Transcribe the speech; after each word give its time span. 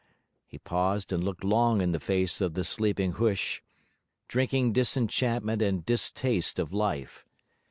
He 0.47 0.57
paused 0.57 1.13
and 1.13 1.23
looked 1.23 1.43
long 1.43 1.79
in 1.79 1.91
the 1.91 1.99
face 1.99 2.41
of 2.41 2.55
the 2.55 2.63
sleeping 2.63 3.13
Huish, 3.19 3.61
drinking 4.27 4.73
disenchantment 4.73 5.61
and 5.61 5.85
distaste 5.85 6.57
of 6.57 6.73
life. 6.73 7.23